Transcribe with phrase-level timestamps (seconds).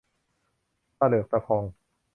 [0.97, 1.63] ตาเหลือกตาพอง